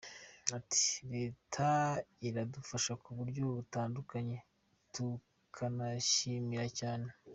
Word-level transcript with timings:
Ati 0.57 0.85
“Leta 1.13 1.67
iradufasha 2.27 2.91
mu 3.03 3.11
buryo 3.19 3.41
butandukanye 3.55 4.37
tukanayishimira 4.93 6.67
cyane. 6.79 7.07